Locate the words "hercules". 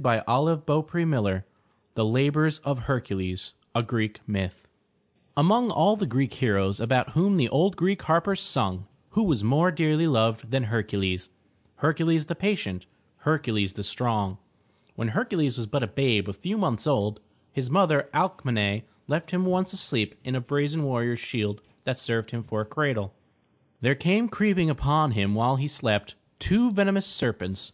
2.84-3.54, 11.78-12.26, 13.16-13.72, 15.08-15.56